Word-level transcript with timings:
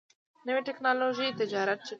نوې 0.45 0.61
ټکنالوژي 0.67 1.27
تجارت 1.39 1.77
چټکوي. 1.79 1.89